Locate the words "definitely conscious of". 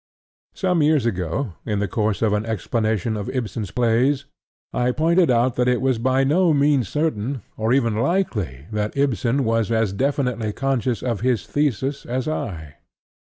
9.93-11.21